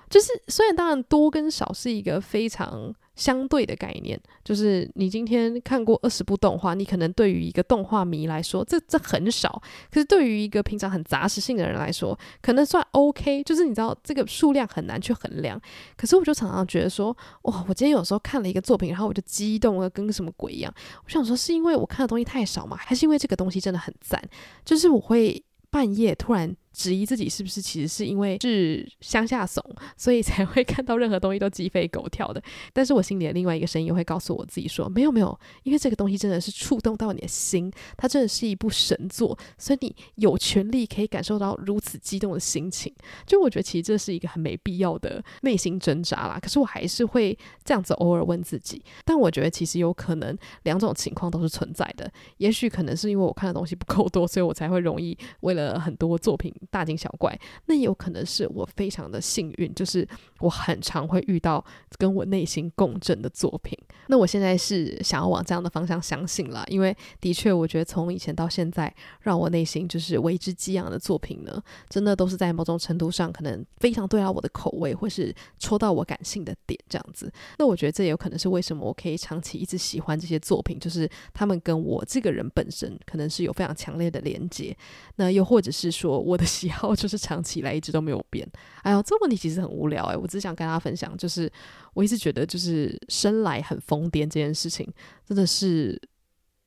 [0.09, 13.43] 就是，虽然当然多跟少是一个非常相对的概念，就是你今天看过二十部动画，你可能对于一个动画迷来说，这这很少；可是对于一个平常很杂食性的人来说，可能算 OK。
[13.43, 15.61] 就是你知道这个数量很难去衡量。
[15.95, 20.73] 可是我就常常觉得说，哇，我今天有时候看了一个作品，然后我就激动了，跟什么鬼一样。
[21.05, 22.75] 我想说，是因为我看的东西太少吗？
[22.75, 24.19] 还是因为这个东西真的很赞？
[24.65, 26.55] 就是我会半夜突然。
[26.71, 29.63] 质疑自己是不是其实是因为是乡下怂，
[29.97, 32.41] 所以才会看到任何东西都鸡飞狗跳的。
[32.71, 42.93] 但是我心里的另外一个声音会告诉我自己说：没有没有，因为这个东西真的是触动到你的心，它真的是一部神作，所以你有权利可以感受到如此激动的心情。
[43.25, 46.39] 就我觉得其实这是一个很没必要的内心挣扎啦。
[46.41, 48.81] 可是我还是会这样子偶尔问自己。
[49.03, 52.11] 但我觉得其实有可能两种情况都是存在的。
[52.37, 56.53] 也许可能是因为我看的东西不够多，所以我才会容易为了很多作品。
[56.69, 60.07] 大惊小怪，那也有可能是我非常的幸运，就是
[60.39, 61.63] 我很常会遇到
[61.97, 63.77] 跟我内心共振的作品。
[64.07, 77.31] 那我现在是想要往这样的方向相信了，因为的确，我觉得从以前到现在，让我内心就是为之激昂的作品呢，真的都是在某种程度上可能非常对到我的口味，或是戳到我感性的点这样子。
[77.57, 84.75] 那我觉得这也有可能是为什么我可以长期一直喜欢这些作品，就是他们跟我这个人本身可能是有非常强烈的连接。
[85.17, 88.47] 那又或者是说，我的喜好就是长期以来一直都没有变。
[88.81, 91.51] 哎呦，这个问题其实很无聊哎，我只想跟大家分享，就是
[91.93, 94.91] 我一直觉得，就是生来很疯癫这件事情，
[95.25, 96.01] 真的是。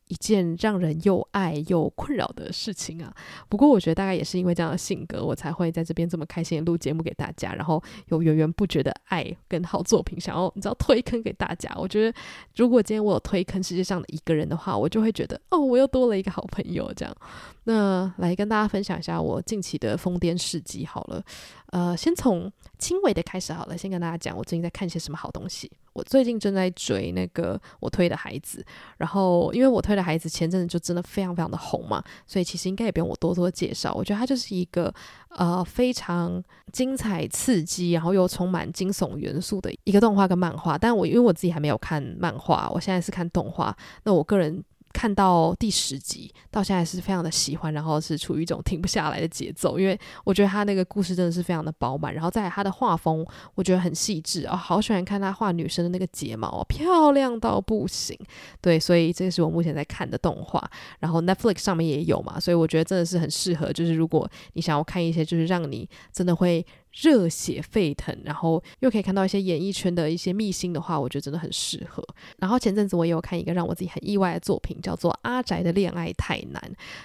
[0.08, 3.14] 一件让人又爱又困扰的事情啊！
[3.48, 11.72] 不过我觉得大概也是因为这样的性格，我才会在这边这么开心的录节目给大家，然后有源源不绝的爱跟好作品想要你知道推坑给大家。
[11.76, 12.18] 我觉得
[12.56, 17.16] 如果今天我有推坑世界上的一个人的话，我就会觉得哦，我又多了一个好朋友这样。
[17.64, 21.22] 那来跟大家分享一下我近期的疯癫事迹好了，
[21.66, 25.70] 呃，先从轻微的开始好了，先跟大家讲我最近在看些什么好东西。
[25.92, 28.64] 我最近正在追那个我推的孩子，
[28.96, 33.92] 然后因为我推的孩子前阵子就真的非常非常的红嘛，所以其实应该也不用我多多介绍。
[33.94, 34.92] 我觉得它就是一个
[35.30, 40.78] 呃非常精彩刺激，然后又充满惊悚元素的一个动画跟漫画。
[40.78, 43.76] 但我因为我自己还没有看漫画，我现在是看动画。
[44.04, 44.64] 那我个人。
[44.92, 58.18] 看到第十集到现在是非常的喜欢，然后是处于一种停不下来的节奏，因为我觉得他那个故事真的是非常的饱满，然后在他的画风我觉得很细致哦，好喜欢看他画女生的那个睫毛，漂亮到不行。
[58.60, 60.62] 对，所以这个是我目前在看的动画，
[61.00, 66.64] 然后 Netflix 上面也有嘛，所以我觉得真的是很适合，就是如果你想要看一些就是让你真的会。
[66.92, 72.02] 热血沸腾，然后又可以看到一些演艺圈的一些秘辛的话，我觉得真的很适合。
[72.38, 76.62] 然后前阵子我也有看一个让我自己很意外的作品，叫做《阿宅的恋爱太难》。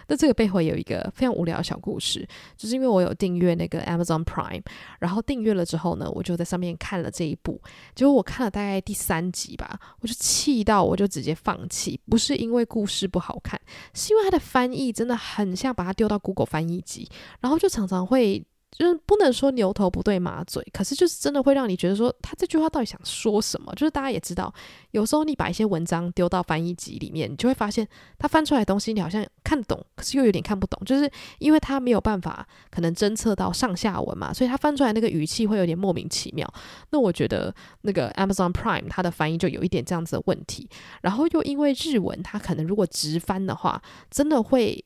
[0.08, 4.62] 那这个背后有一个非常无聊的小故事，就是因为我有订阅那个 Amazon Prime，
[5.00, 7.62] 然后订阅了之后呢，我就在上面看了这一部，
[7.95, 13.60] 结果我看了大概第三集吧，我就气到我就直接放弃，不是因为故事不好看，
[13.93, 18.43] 是因为它的翻译真的很像把它丢到 Google 翻译机，然后就常常会。
[18.77, 23.73] 就是不能说牛头不对马嘴，可是就是真的会让你觉得说他这句话到底想说什么？
[23.73, 24.53] 就是大家也知道，
[24.91, 27.87] 有时候你把一些文章丢到翻译机里面，你就会发现
[28.19, 31.09] 他翻出来的东西你好像看得懂，可是又有点看不懂，就是
[31.39, 36.47] 因为他没有办法可能侦测到上下文嘛，所以他翻出来那个语气会有点莫名其妙。
[36.91, 40.69] 那我觉得那个 Amazon Prime 它的翻译就有一点这样子的问题，
[41.01, 44.85] 然后又因为日文，它可能如果直翻的话，真的会。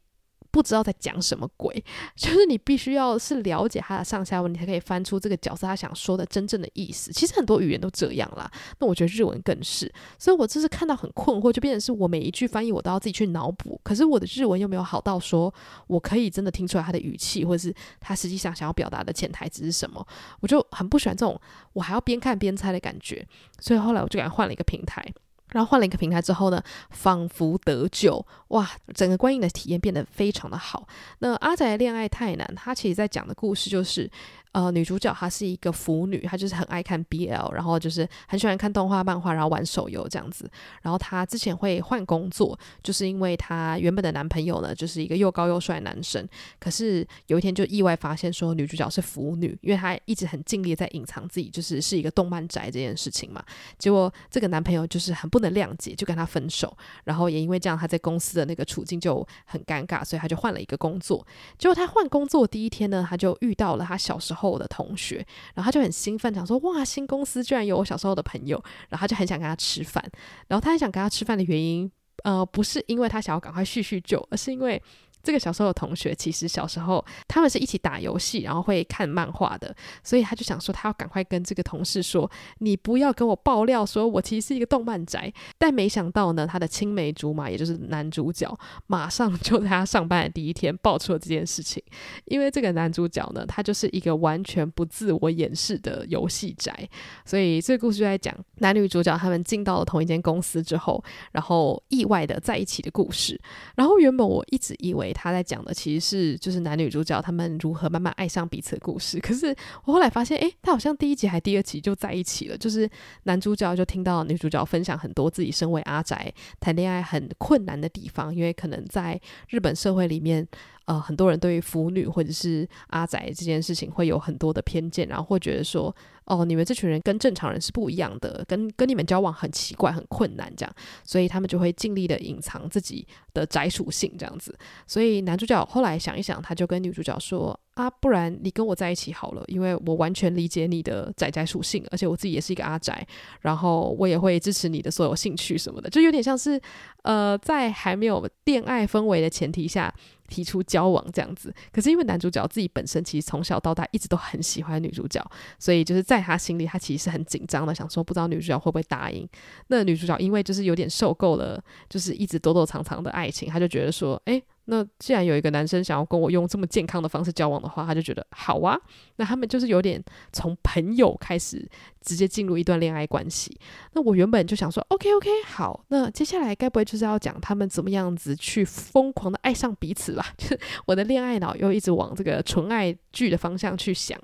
[0.52, 1.84] 不知道在讲什么鬼，
[2.16, 7.12] 就是你必须要是了解他的上下文，你才可以翻出这个角色他想说的真正的意思。
[7.12, 9.92] 其实很多语言都这样啦，那我觉得日文更是。
[10.20, 13.80] 所以我就是看到很困惑，就变成是我每一句翻译我都要自己去脑补。
[13.84, 15.54] 可是我的日文又没有好到说
[15.88, 20.06] 我可以真的听出来他的语气，或者是他实际上想要表达的潜台词是什么。
[20.42, 21.40] 我就很不喜欢这种
[21.74, 23.26] 我还要边看边猜的感觉。
[23.60, 25.06] 所以后来我就给他换了一个平台。
[25.52, 28.70] 然后换了一个平台之后呢，仿佛得救哇！
[28.94, 30.88] 整个观影的体验变得非常的好。
[31.20, 34.10] 那阿宅恋爱太难，他其实在讲的故事就是。
[34.54, 40.52] 呃，女主角她是一个腐女，她就是很爱看 BL，然后就是很喜欢看动画、漫画，然后玩手游这样子。
[40.82, 46.28] 然后她之前会换工作，就是因为她原本的男朋友呢，就是一个又高又帅的男生。
[46.60, 53.42] 可是有一天就意外发现说女主角是腐女，因为她一直很尽力在隐藏自己，就是是一个动漫宅这件事情嘛。
[53.80, 56.78] 结果这个男朋友就是很不的谅解，就跟他分手。
[57.04, 61.26] 然后也因为这样，他在公司的那个处境就很尴尬，所以他就换了一个工作。
[61.58, 64.52] 结果他换工作第一天呢，他就遇到了他小时候。
[64.52, 65.26] 的同学，
[65.56, 70.04] 然后他就很兴奋，讲说：“哇，新公司居然有我小时候的朋友。”然后他就很想跟他吃饭。
[70.50, 71.90] 然后他很想跟他吃饭的原因，
[72.26, 74.80] 呃，不是因为他想要赶快叙叙旧，而是因为。
[75.24, 82.30] 这个小时候的同学，其实小时候他们是一起打游戏，然后会看漫画的，所以他就想说，他要赶快跟这个同事说，
[82.60, 85.32] 你不要跟我爆料，说我其实是一个动漫宅。
[85.58, 88.58] 但没想到呢，他的青梅竹马，也就是男主角，
[88.88, 91.84] 马上就在他上班的第一天爆出了这件事情。
[92.26, 96.90] 因为这个男主角呢，他就是一个完全不自我掩饰的游戏宅，
[97.26, 103.40] 所以这个故事就在讲男女主角他们进到了同一间公司之后，然后意外的在一起的故事。
[103.76, 105.11] 然后原本我一直以为。
[105.14, 109.20] 他在讲的其实是就是男女主角他们如何慢慢爱上彼此的故事。
[109.20, 112.58] 可是我后来发现，诶，他好像第一集还第二集就在一起了。
[112.58, 112.90] 就是
[113.24, 119.20] 男主角就听到女主角分享很多自己身为阿宅谈恋爱很困难的地方，因为可能在
[119.50, 120.48] 日本社会里面。
[120.86, 134.58] 呃，很多人对于腐女或者是阿宅这件事情会有很多的偏见，然后会觉得说，哦，你们这群人跟正常人是不一样的，跟跟你们交往很奇怪、很困难这样，所以他们就会尽力的隐藏自己的宅属性这样子。
[134.88, 143.06] 所以男主角后来想一想，他就跟女主角说，啊，不然你跟我在一起好了，因为我完全理解你的宅宅属性，而且我自己也是一个阿宅，
[143.42, 146.60] 然后我也会支持你的所有兴趣什么的，就有点像是
[147.04, 149.94] 呃，在还没有恋爱氛围的前提下
[150.32, 151.54] 提出交往这样子。
[151.72, 155.22] 可是因为男主角自己本身其实从小到大一直都很喜欢女主角，
[155.60, 159.28] 所以就是在他心里，他其实是很紧张的，想说不知道女主角会不会答应。
[159.68, 164.42] 那女主角因为就是有点受够了，就是一直躲躲藏藏的爱情，他就觉得说，诶。
[164.66, 168.80] 那既然有一个男生想要跟我用这么健康的方式交往的话，他就觉得好啊。
[169.18, 171.68] 那他们就是有点从朋友开始，
[172.02, 173.58] 直接进入一段恋爱关系。
[173.94, 180.26] 那我原本就想说，OK OK，好，那接下来该不会就是要讲他们怎么样子去疯狂的爱上彼此吧？
[180.38, 184.18] 就是我的恋爱脑又一直往这个纯爱剧的方向去想。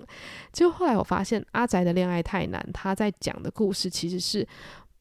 [0.52, 4.47] 结果后来我发现，阿宅的恋爱太难，他在讲的故事其实是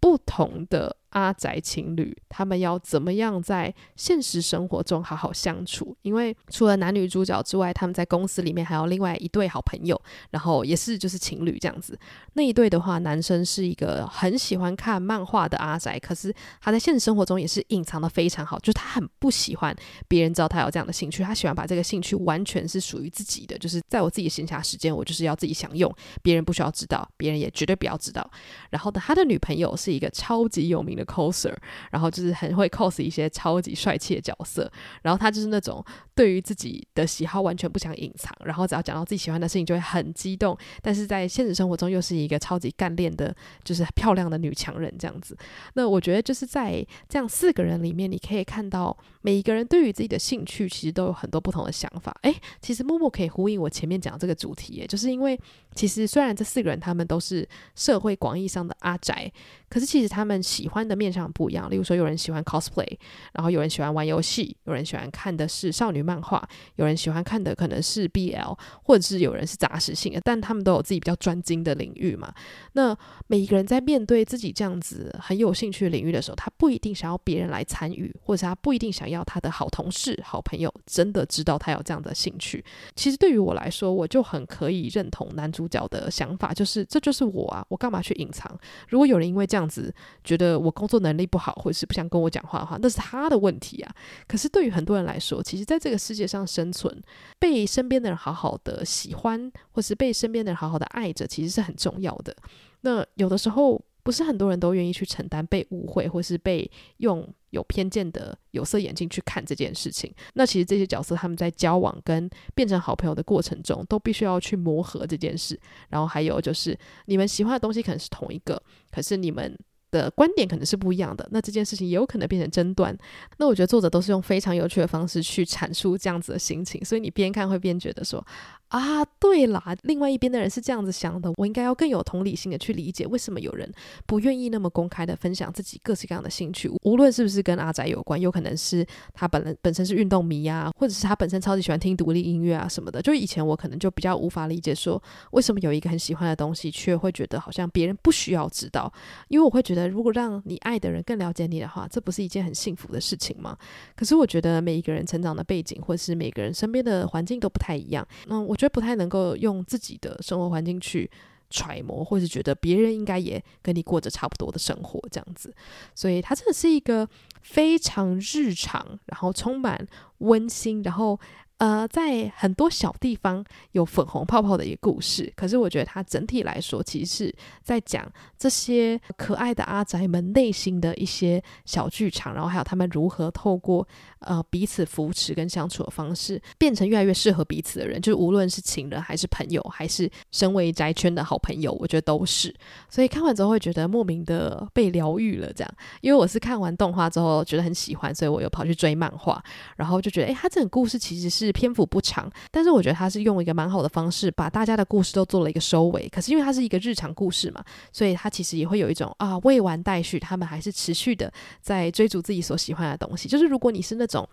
[0.01, 0.97] 不同的。
[1.17, 5.97] 阿宅情侣，他们要怎么样在现实生活中好好相处？
[6.03, 9.99] 因为除了男女主角之外，他们在公司里面还有另外一对好朋友，
[10.31, 11.99] 然后也是就是情侣这样子。
[12.35, 19.75] 那一对的话，男生是一个很喜欢看漫画的阿宅，可是他在现实生活中也是隐藏得非常好，就是他很不喜欢
[20.07, 25.91] 别人知道他有这样的兴趣，他喜欢把这个兴趣完全是属于自己的，就是在我自己闲暇时间，我就是要自己享用，
[26.23, 28.31] 别人不需要知道，别人也绝对不要知道。
[28.69, 31.55] 然后呢，他的女朋友是一个超级有名的 coser，
[31.91, 34.71] 然后就是很会 cos 一些超级帅气的角色，
[35.03, 35.83] 然后他就是那种
[36.15, 45.37] 对于自己的喜好完全不想隐藏，然后只要讲到自己喜欢的事情就会很激动，但是在现实生活中又是一个超级干练的，就是漂亮的女强人这样子。
[45.75, 52.17] 那我觉得就是在这样四个人里面，你可以看到每一个人对于自己的兴趣其实都有很多不同的想法。
[52.23, 55.39] 诶，其实默默可以呼应我前面讲的这个主题，就是因为
[55.75, 59.31] 其实虽然这四个人他们都是社会广义上的阿宅，
[59.69, 62.97] 可是其实他们喜欢的面向不一样，例如说有人喜欢 cosplay，
[63.33, 66.43] 然后有人喜欢玩游戏，有人喜欢看的是少女漫画，
[66.77, 72.33] 有人喜欢看的可能是 BL，或者是有人是杂食性的，但他们都有自己比较专精的领域嘛。
[72.73, 82.65] 那每一个人在面对自己这样子很有兴趣的领域的时候，他不一定想要别人来参与，或者他不一定想要他的好同事、好朋友真的知道他有这样的兴趣。
[82.95, 88.59] 其实对于我来说，我就很可以认同男主角的想法，就是这就是我啊，我干嘛去隐藏？
[88.89, 93.95] 如果有人因为这样子觉得我工作能力不好，或者是不想跟我讲话的话，那是他的问题啊。
[94.29, 97.03] 可是对于很多人来说，其实在这个世界上生存，
[97.39, 102.37] 被身边的人好好的喜欢，或是被身边的人好好的爱着，其实是很重要的。
[102.83, 110.15] 那有的时候，不是很多人都愿意去承担被误会，或是被用有偏见的有色眼镜去看这件事情。
[110.35, 115.59] 那其实这些角色他们在交往跟变成好朋友的过程中，都必须要去磨合这件事。
[115.89, 119.59] 然后还有就是，你们喜欢的东西可能是同一个，可是你们。
[119.97, 122.97] 的观点可能是不一样的，那这件事情也有可能变成争端。
[123.39, 128.25] 那我觉得作者都是用非常有趣的方式去阐述这样子的心情，所以你边看会边觉得说。
[128.69, 133.73] 啊，对啦，另外一边的人是这样子想的，我应该要更有同理心的去理解为什么有人
[134.07, 143.01] 不愿意那么公开的分享自己各式各样的兴趣，无论是不是跟阿宅有关，有可能是他本人本身是运动迷啊，或者是他本身超级喜欢听独立音乐啊什么的。
[143.01, 145.01] 就以前我可能就比较无法理解说，
[145.31, 148.93] 为什么有一个很喜欢的东西，却会觉得好像别人不需要知道，
[149.29, 153.57] 因为我会觉得如果让你爱的人更了解你的话，这不是一件很幸福的事情吗？
[153.95, 158.56] 可是我觉得每一个人成长的背景，或是每个人身边的环境都不太一样，嗯，我。
[158.57, 161.11] 我觉得不太能够用自己的生活环境去
[161.51, 165.55] 揣摩，或是觉得别人应该也跟你过着差不多的生活这样子，
[165.95, 167.07] 所以它真的是一个
[167.43, 169.87] 非常日常，然后充满
[170.21, 171.21] 温馨，然后。
[171.59, 173.43] 呃，在很多小地方
[173.73, 183.89] 有粉红泡泡的一个故事，可是我觉得它整体来说，其实是在讲这些可爱的阿宅们内心的一些小剧场，然后还有他们如何透过
[184.21, 192.55] 呃彼此扶持跟相处的方式，变成越来越适合彼此的人，就是无论是情人还是朋友，还是身为宅圈的好朋友，我觉得都是。
[192.89, 199.43] 所以看完之后会觉得莫名的被疗愈了，这样，因为我是看完动画之后觉得很喜欢，所以我又跑去追漫画，
[199.77, 201.53] 然后就觉得，诶，他这个故事其实是。
[201.57, 206.07] 篇幅不长，但是我觉得他是用一个蛮好的方式，把大家的故事都做了一个收尾。
[206.11, 213.27] 可是因为它是一个日常故事嘛，所以他其实也会有一种啊未完待续，他们还是持续的在追逐自己所喜欢的东西。
[213.27, 214.29] 就是如果你是那种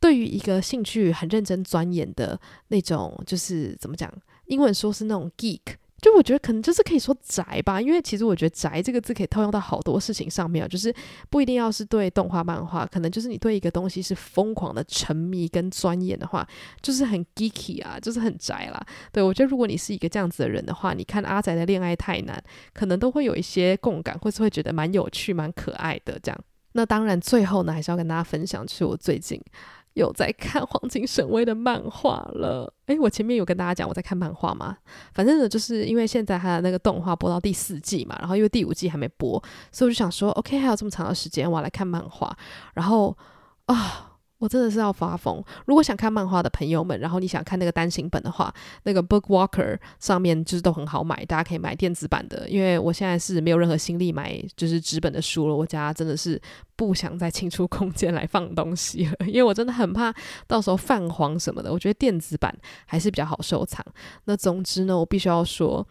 [0.00, 4.12] 对于一个兴趣很认真钻研的那种，就是怎么讲，
[4.46, 5.60] 英文说是那种 geek。
[6.00, 10.94] 就我觉得可能就是可以说宅吧，因为其实我觉得宅这个字可以套用到好多事情上面，就是
[11.28, 16.46] 不一定要是对动画漫画，可能就是你对一个东西是疯狂的沉迷跟钻研的话，
[16.80, 18.80] 就是很 geeky 啊，就是很宅啦。
[19.10, 22.40] 对，我觉得如果你是一个这样子的人的话，你看阿宅的恋爱太难，
[22.72, 26.44] 可能都会有一些共感，或是会觉得蛮有趣、蛮可爱的这样。
[26.72, 29.40] 那当然最后呢，还是要跟大家分享，就是我最近
[29.94, 32.72] 有在看黄金神威的漫画了。
[32.86, 34.76] 诶，我前面有跟大家讲我在看漫画吗？
[35.12, 42.36] 反正呢，就是因为现在他的那个动画播到第四季嘛，然后因为第五季还没播，所以我就想说，OK，还有这么长的时间，我要来看漫画。
[42.74, 43.16] 然后
[43.66, 44.04] 啊。
[44.38, 45.42] 我真的是要发疯！
[45.66, 52.48] 如果想看漫画的朋友们，然后你想看那个单行本的话，那个 BookWalker 上面就是都很好买，大家可以买电子版的。
[52.48, 56.40] 因为我现在是没有任何心力买就是纸本的书了，我家真的是
[56.76, 60.14] 不想再清出空间来放东西了，因为我真的很怕
[60.46, 61.72] 到时候泛黄什么的。
[61.72, 63.84] 我觉得电子版还是比较好收藏。
[64.24, 65.86] 那总之呢，我必须要说。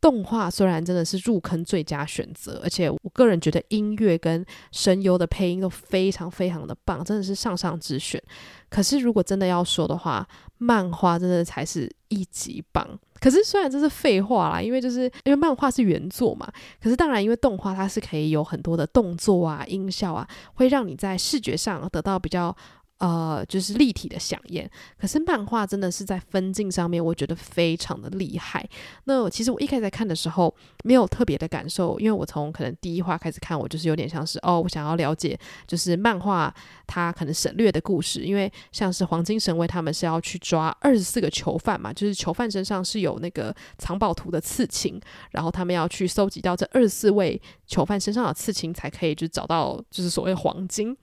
[0.00, 8.22] 动画虽然真的是入坑最佳选择，而且我个人觉得音乐跟声优的配音都非常非常的棒，真的是上上之选。
[8.68, 10.26] 可是如果真的要说的话，
[10.58, 12.86] 漫画真的才是一级棒。
[13.20, 16.50] 可是虽然这是废话啦，因为就是因为漫画是原作嘛。
[16.82, 22.56] 可是当然，因为动画它是可以有很多的动作啊、音效啊，会让你在视觉上得到比较。
[23.00, 24.70] 呃，就是立体的饗宴。
[24.98, 28.66] 可是漫画真的是在分镜上面，我觉得非常的厉害。
[29.04, 36.54] 那其实我一开始在看的时候，没有特别的感受，因为我从可能第一话开始看，我就是有点像是哦，我想要了解就是漫画
[36.86, 38.22] 它可能省略的故事。
[38.22, 50.94] 因为像是黄金神威他们是要去抓二十四个囚犯嘛，就是囚犯身上是有那个藏宝图的刺青，然后他们要去搜集到这二十四位囚犯身上的刺青，才可以就找到就是所谓黄金。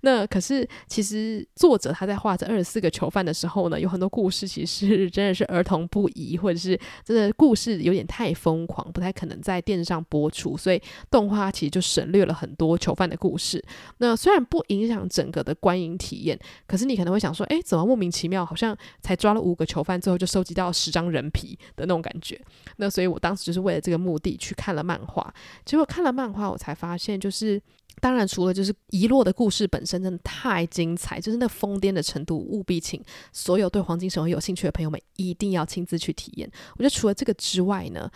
[0.00, 1.43] 那可是其实。
[1.54, 10.80] 作者他在画这二十四个囚犯的时候呢，有很多故事其实真的是儿童不宜，或者是真的故事有点太疯狂，不太可能在电视上播出，所以
[11.10, 13.64] 动画其实就省略了很多囚犯的故事。
[13.98, 22.40] 那虽然不影响整个的观影体验，可是你可能会想说，诶，怎么莫名其妙，好像才抓了五个囚犯，最后就收集到十张人皮的那种感觉。
[22.76, 25.32] 那所以我当时就是为了这个目的去看了漫画，
[25.64, 27.60] 结果看了漫画，我才发现就是。
[28.00, 36.50] 当然，除了就是遗落的故事本身真的太精彩，就是那疯癫的程度，务必请所有对黄金神威有兴趣的朋友们一定要亲自去体验。
[36.76, 38.10] 我觉得除了这个之外呢，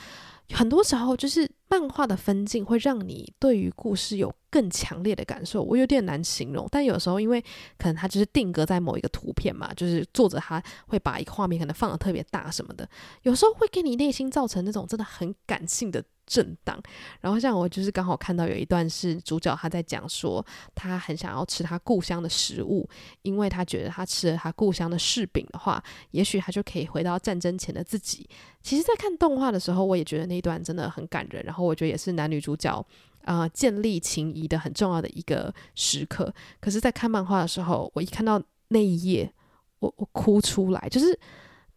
[0.53, 6.67] 很多时候就是漫画的分镜会让你对于故事有更强烈的感受，我有点难形容。
[6.71, 7.41] 但有时候因为
[7.77, 12.89] 可能它就是定格在某一个图片嘛，就是作者他会把一个画面可能放得特别大什么的，
[13.23, 16.03] 有时候会给你内心造成那种真的很感性的。
[16.29, 16.79] 震荡，
[17.23, 20.45] 然后像我就是刚好看到有一段是主角他在讲说，
[20.75, 22.87] 他很想要吃他故乡的食物，
[23.23, 28.29] 因为他觉得他吃了他故乡的柿饼的话，也许他就可以回到战争前的自己。
[28.61, 32.87] 其实，在看动画的时候，我也觉得那一段真的很感人，然后我觉得也是男女主角
[33.25, 36.33] 啊、建立情谊的很重要的一个时刻。
[36.61, 39.33] 可是，在看漫画的时候，我一看到那一页，
[39.81, 41.19] 我我哭出来，就是。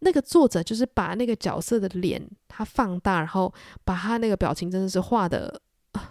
[0.04, 3.54] 那个作者就是把那个角色的脸他放大，然后
[3.84, 5.62] 把他那个表情真的是画的，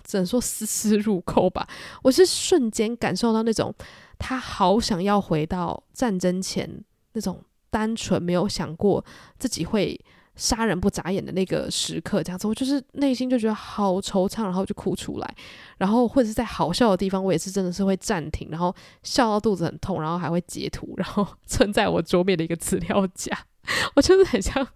[0.05, 1.67] 只能说丝丝入扣吧。
[2.01, 3.75] 我是瞬间感受到那种
[4.17, 9.03] 他好想要回到战争前那种单纯，没有想过
[9.37, 9.99] 自己会
[10.41, 15.35] 杀人不眨眼的那个时刻，这样子，我就是内心就觉得好惆怅，然后就哭出来。
[15.77, 23.37] 然后或者是在好笑的地方，我也是真的是会暂停，然后笑到肚子很痛，然后还会截图，然后存在我桌面的一个资料夹。
[23.95, 24.67] 我就是很像，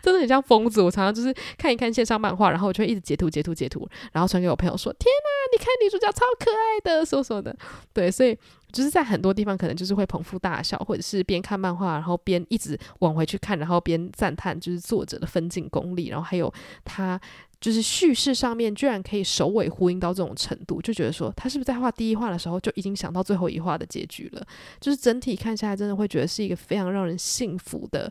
[0.00, 0.80] 真的很像疯子。
[0.80, 7.56] 我常常就是看一看线上漫画，然后我就会一直截图、截图、截图，然后传给我朋友说：“天哪，你看女主角超可爱的，说说的。”
[7.92, 8.38] 对，所以
[8.72, 16.52] 就是在很多地方可能就是会捧腹大笑，或者是边看漫画，然后边一直往回去看，然后边赞叹就是作者的分镜功力，然后还有
[16.84, 17.20] 他
[17.60, 24.46] 就是叙事上面居然可以首尾呼应到这种程度，就觉得说他是不是在画第一画的时候就已经想到最后一画的结局了？
[24.80, 28.10] 就是整体看下来，真的会觉得是一个非常让人信服的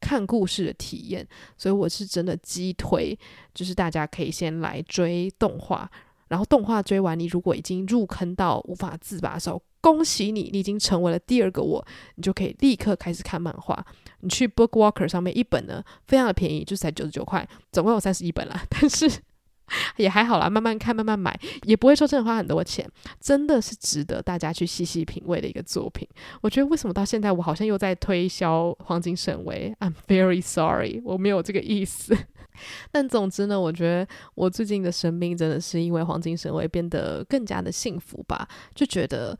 [0.00, 1.26] 看故事的体验。
[1.56, 3.18] 所以我是真的激推，
[3.54, 5.90] 就是大家可以先来追动画，
[6.30, 13.84] 然后动画追完，你如果已经入坑到无法自拔的时候，恭喜你，你已经成为了第二个我，你就可以立刻开始看漫画。
[14.20, 18.62] 你去 BookWalker 上面一本呢，非常的便宜，就是才九十九块，总共有三十一本啦。
[18.70, 19.10] 但是
[19.96, 26.06] 也还好啦，慢慢看，慢慢买，也不会说真的花很多钱，真的是值得大家去细细品味的一个作品。
[26.42, 32.16] 我觉得为什么到现在我好像又在推销黄金神威？I'm very sorry，我没有这个意思。
[32.90, 39.38] 但总之呢，我觉得我最近的生命真的是因为黄金神威变得更加的幸福吧，就觉得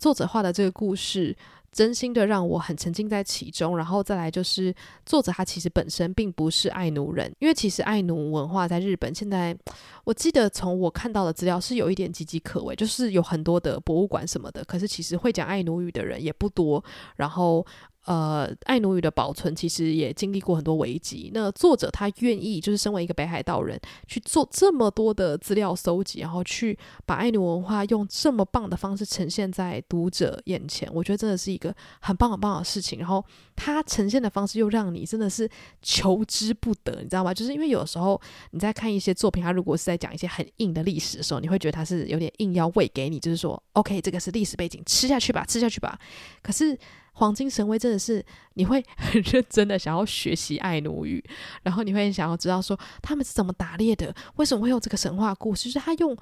[0.00, 1.36] 作者画的这个故事。
[1.72, 4.74] 真心的让我很沉浸在其中，然后再来就是
[5.06, 9.56] 作者他其实本身并不是爱奴人，因为其实爱奴文化在日本现在，
[10.02, 16.82] 我记得从我看到的资料是有一点岌岌可危，就是有很多的博物馆什么的，可是其实会讲爱奴语的人也不多，
[17.14, 17.64] 然后。
[18.10, 21.30] 呃，爱奴语的保存其实也经历过很多危机。
[21.32, 32.98] 那作者他愿意就是身为一个北海道人去做这么多的资料搜集，然后去把爱奴文化用这么棒的方式呈现在读者眼前，我觉得真的是一个很棒很棒的事情。
[32.98, 35.48] 然后他呈现的方式又让你真的是
[35.80, 37.32] 求之不得，你知道吗？
[37.32, 45.96] 就是因为有时候你在看一些作品，他如果是在讲一些很硬的历史的时候，你会觉得他是有点硬要喂给你，就是说，OK，这个是历史背景，吃下去吧，吃下去吧。
[46.42, 46.76] 可是
[47.12, 51.22] 黄金神威真的是你会 很认真的想要学习爱奴语，
[51.62, 55.70] 然后你会想要知道说他们是怎么打猎的，为什么会有这个神话故事？
[55.70, 56.16] 就是他用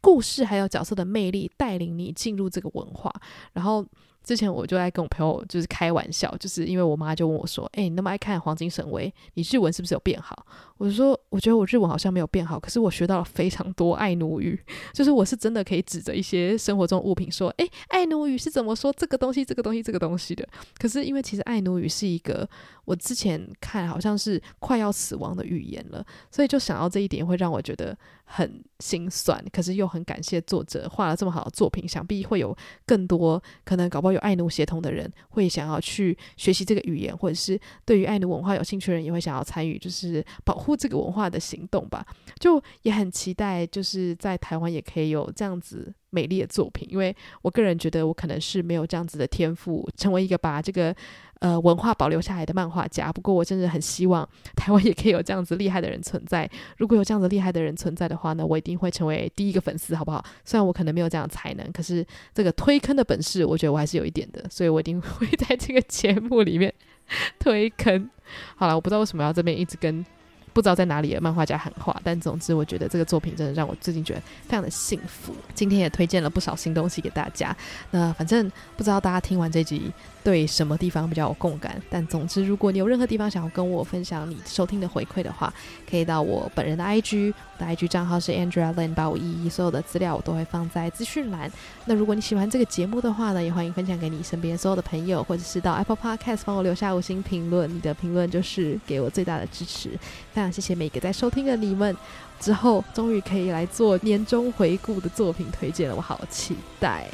[0.00, 3.12] 故事还有角色的魅力带领你进入这个文化，
[3.52, 3.86] 然后。
[4.24, 10.46] 之前我就在跟我朋友就是开玩笑，就是因为我妈就问我说：“诶，你那么爱看《黄金神威》，你日文是不是有变好？”
[10.82, 14.60] 我就说：“我觉得我日文好像没有变好，可是我学到了非常多爱奴语，
[14.92, 20.44] 就是我是真的可以指着一些生活中物品说：‘诶，爱奴语是怎么说这个东西、这个东西、这个东西的？’
[20.78, 22.48] 可是因为其实爱奴语是一个
[22.84, 34.12] 我之前看好像是快要死亡的语言了，所以就想到这一点会让我觉得很心酸，可是又很感谢作者画了这么好的作品，想必会有更多可能搞不好。
[34.12, 42.04] 有爱奴血统的人会想要去学习这个语言，或者是对于爱奴文化有兴趣的人也会想要参与，就是保护这个文化的行动吧。
[42.38, 50.94] 就也很期待，就是在台湾也可以有这样子美丽的作品，因为我个人觉得我可能是没有这样子的天赋，成为一个把这个。
[51.42, 53.12] 呃，文化保留下来的漫画家。
[53.12, 56.48] 不过，我真的很希望台湾也可以有这样子厉害的人存在。
[56.76, 60.24] 如果有这样子厉害的人存在的话呢，我一定会成为第一个粉丝，好不好？
[60.44, 64.48] 虽然我可能没有这样的才能，可是这个推坑的本事，我觉得我还是有一点的。
[64.48, 66.72] 所以我一定 会在这个节目里面
[67.40, 68.08] 推坑。
[68.54, 70.06] 好了，我不知道为什么要这边一直跟。
[70.52, 75.34] 不知道在哪里的漫画家喊话，但总之我觉得这个作品真的让我最近觉得非常的幸福。
[75.54, 77.56] 今天也推荐了不少新东西给大家。
[77.90, 79.90] 那反正不知道大家听完这集
[80.24, 85.52] 对什么地方比较有共感，但总之如果你有任何地方想要跟我分享你收听的回馈的话，
[85.88, 91.50] 可以到我本人的 IG，我的 IG 账号是 Andrea Lin 八五一一，所有的资料我都会放在资讯栏。
[91.86, 99.90] 那如果你喜欢这个节目的话呢，也欢迎分享给你身边所有的朋友，或者是到 Apple Podcast 帮我留下五星评论，你的评论就是给我最大的支持。
[100.32, 101.96] 非常谢谢每个在收听的你们，
[102.38, 107.08] 之后终于可以来做年终回顾的作品推荐了，我好期待。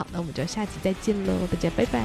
[0.00, 2.00] 好，那我们就下期再见喽，大家拜拜。